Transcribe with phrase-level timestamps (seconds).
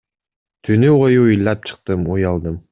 [0.69, 2.61] Түнү бою ыйлап чыктым, уялдым.